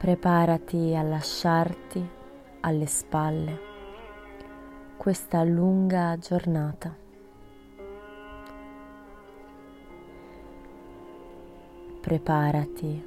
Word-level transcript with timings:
Preparati 0.00 0.94
a 0.96 1.02
lasciarti 1.02 2.02
alle 2.60 2.86
spalle 2.86 3.60
questa 4.96 5.44
lunga 5.44 6.16
giornata. 6.16 6.96
Preparati 12.00 13.04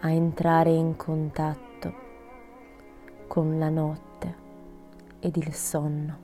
a 0.00 0.10
entrare 0.10 0.72
in 0.72 0.96
contatto 0.96 1.94
con 3.28 3.60
la 3.60 3.68
notte 3.68 4.34
ed 5.20 5.36
il 5.36 5.54
sonno. 5.54 6.23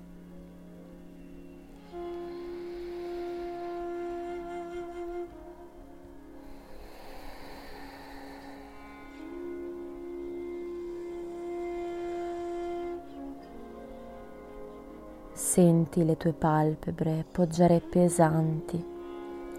Senti 15.53 16.05
le 16.05 16.17
tue 16.17 16.33
palpebre 16.33 17.25
poggiare 17.29 17.81
pesanti 17.81 18.81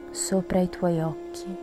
sopra 0.10 0.62
i 0.62 0.70
tuoi 0.70 1.02
occhi. 1.02 1.58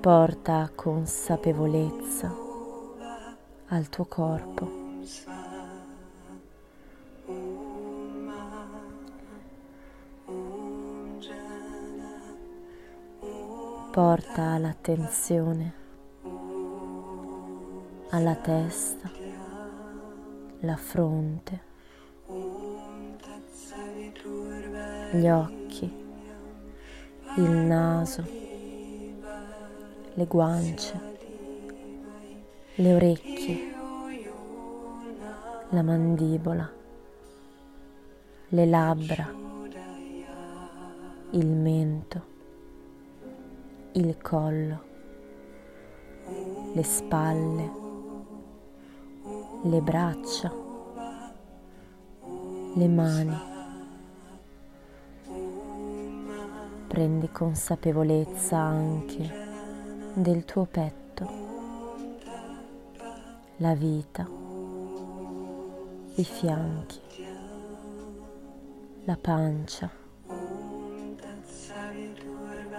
Porta 0.00 0.70
consapevolezza 0.74 2.34
al 3.66 3.86
tuo 3.90 4.06
corpo. 4.06 4.70
Porta 13.90 14.56
l'attenzione 14.56 15.84
alla 18.10 18.36
testa, 18.36 19.10
la 20.60 20.76
fronte, 20.76 21.60
gli 25.12 25.28
occhi, 25.28 25.92
il 27.36 27.50
naso, 27.50 28.24
le 30.14 30.26
guance, 30.26 31.00
le 32.76 32.94
orecchie, 32.94 33.74
la 35.70 35.82
mandibola, 35.82 36.72
le 38.48 38.66
labbra, 38.66 39.34
il 41.30 41.46
mento, 41.46 42.22
il 43.92 44.16
collo, 44.18 44.84
le 46.72 46.82
spalle 46.84 47.84
le 49.62 49.80
braccia, 49.80 50.52
le 52.74 52.88
mani. 52.88 53.54
Prendi 56.86 57.30
consapevolezza 57.30 58.56
anche 58.58 59.30
del 60.14 60.44
tuo 60.44 60.64
petto, 60.64 61.28
la 63.56 63.74
vita, 63.74 64.28
i 66.14 66.24
fianchi, 66.24 67.00
la 69.04 69.18
pancia, 69.20 69.90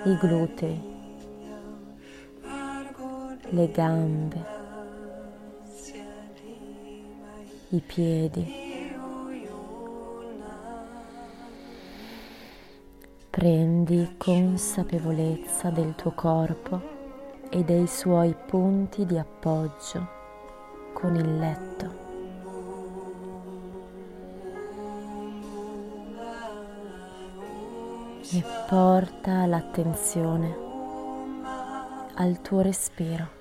i 0.03 0.18
glutei, 0.18 0.96
le 3.50 3.72
gambe 3.72 4.56
i 7.69 7.81
piedi. 7.81 8.66
Prendi 13.29 14.16
consapevolezza 14.17 15.69
del 15.69 15.94
tuo 15.95 16.11
corpo 16.11 16.95
e 17.50 17.63
dei 17.63 17.85
suoi 17.88 18.35
punti 18.45 19.05
di 19.05 19.17
appoggio 19.17 20.07
con 20.94 21.16
il 21.16 21.38
letto. 21.38 22.05
E 28.31 28.44
porta 28.67 29.45
l'attenzione 29.45 30.55
al 32.16 32.41
tuo 32.41 32.61
respiro 32.61 33.37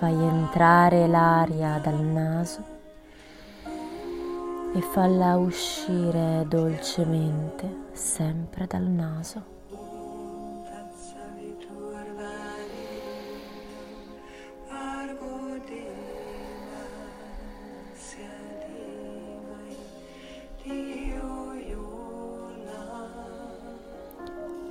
fai 0.00 0.14
entrare 0.14 1.06
l'aria 1.06 1.78
dal 1.78 2.00
naso 2.00 2.64
e 4.74 4.80
falla 4.80 5.36
uscire 5.36 6.46
dolcemente 6.48 7.88
sempre 7.92 8.66
dal 8.66 8.84
naso. 8.84 9.58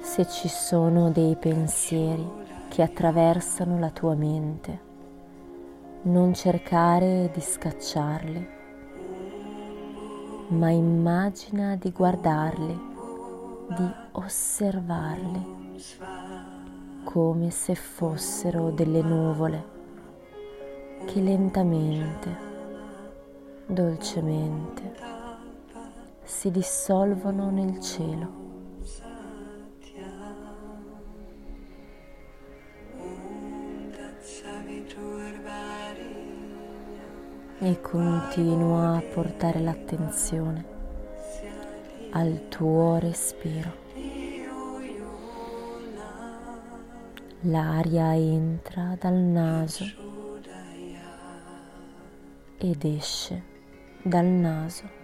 Se 0.02 0.28
ci 0.28 0.48
sono 0.48 1.12
dei 1.12 1.36
pensieri 1.36 2.28
che 2.68 2.82
attraversano 2.82 3.78
la 3.78 3.92
tua 3.92 4.16
mente, 4.16 4.89
non 6.04 6.34
cercare 6.34 7.30
di 7.34 7.42
scacciarli, 7.42 8.48
ma 10.48 10.70
immagina 10.70 11.76
di 11.76 11.92
guardarli, 11.92 12.80
di 13.76 13.92
osservarli 14.14 15.58
come 17.04 17.50
se 17.50 17.76
fossero 17.76 18.72
delle 18.72 19.02
nuvole 19.02 19.78
che 21.06 21.20
lentamente, 21.22 22.38
dolcemente 23.66 24.94
si 26.24 26.50
dissolvono 26.50 27.50
nel 27.50 27.80
cielo. 27.82 28.49
E 37.62 37.82
continua 37.82 38.96
a 38.96 39.02
portare 39.02 39.60
l'attenzione 39.60 40.66
al 42.12 42.48
tuo 42.48 42.98
respiro. 43.00 43.88
L'aria 47.42 48.16
entra 48.16 48.96
dal 49.00 49.14
naso 49.14 49.86
ed 52.58 52.84
esce 52.84 53.44
dal 54.04 54.26
naso. 54.26 54.99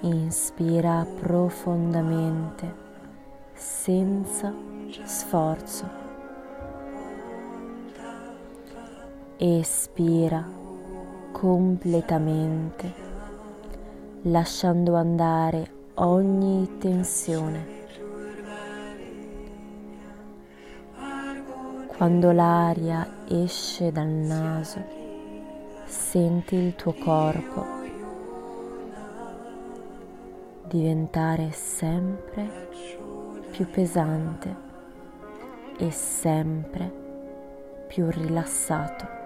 Inspira 0.00 1.06
profondamente, 1.18 2.72
senza 3.52 4.54
sforzo. 5.02 5.88
Espira 9.36 10.46
completamente, 11.32 12.94
lasciando 14.22 14.94
andare 14.94 15.70
ogni 15.94 16.78
tensione. 16.78 17.76
Quando 21.88 22.30
l'aria 22.30 23.24
esce 23.26 23.90
dal 23.90 24.06
naso, 24.06 24.98
Senti 25.88 26.54
il 26.54 26.74
tuo 26.74 26.92
corpo 26.92 27.77
diventare 30.68 31.50
sempre 31.50 32.68
più 33.50 33.68
pesante 33.70 34.54
e 35.78 35.90
sempre 35.90 36.92
più 37.88 38.08
rilassato. 38.10 39.16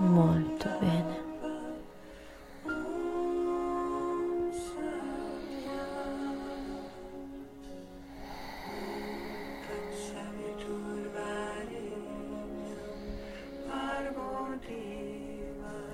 Molto 0.00 0.68
bene. 0.80 1.27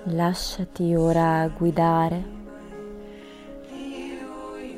Lasciati 0.03 0.93
ora 0.93 1.47
guidare 1.47 2.23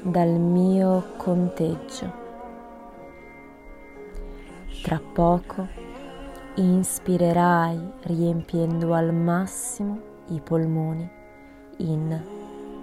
dal 0.01 0.29
mio 0.29 1.13
conteggio. 1.17 2.25
Tra 4.81 5.01
poco 5.13 5.67
inspirerai 6.55 7.91
riempiendo 8.03 8.93
al 8.93 9.13
massimo 9.13 9.99
i 10.27 10.39
polmoni 10.39 11.09
in 11.77 12.21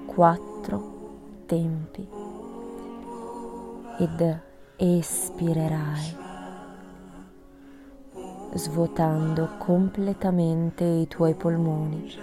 quattro 0.06 1.42
tempi 1.46 2.06
ed 3.98 4.40
espirerai 4.76 6.23
svuotando 8.54 9.56
completamente 9.58 10.84
i 10.84 11.08
tuoi 11.08 11.34
polmoni 11.34 12.16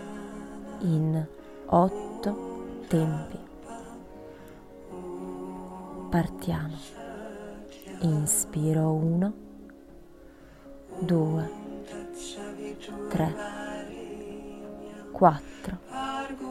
in 0.79 1.25
otto 1.65 2.65
tempi. 2.87 3.37
Partiamo. 6.09 6.99
Inspiro 7.99 8.91
1, 8.93 9.33
2, 10.99 11.49
3, 13.09 13.35
4. 15.11 15.77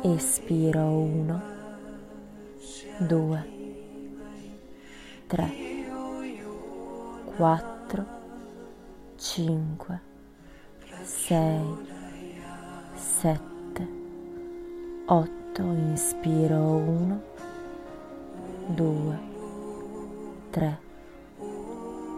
Espiro 0.02 0.82
1, 0.82 1.42
2, 2.98 3.48
3, 5.26 5.52
4, 7.36 7.79
5, 9.20 10.00
6, 11.05 11.37
7. 12.96 13.40
8, 15.06 15.62
inspiro 15.62 16.56
1, 16.56 17.20
2, 18.69 19.19
3, 20.50 20.78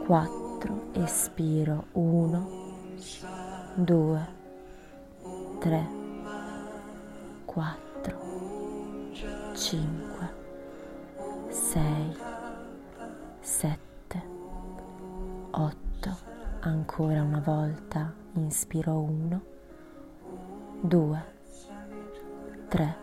4, 0.06 0.82
espiro 1.04 1.84
1, 1.92 2.46
2, 3.78 4.20
3, 5.58 5.88
4, 7.46 8.16
5, 9.54 10.30
6, 11.50 12.16
7, 13.40 13.78
8, 15.50 16.31
ancora 16.64 17.22
una 17.22 17.40
volta, 17.40 18.14
inspiro 18.34 19.00
1, 19.00 19.42
2, 20.82 21.24
3, 22.68 22.96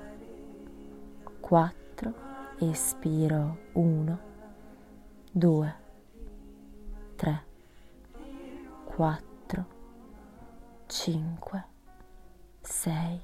4, 1.41 2.13
espiro 2.59 3.57
1, 3.73 4.19
2, 5.31 5.75
3, 7.17 7.43
4, 8.85 9.65
5, 10.87 11.63
6, 12.61 13.21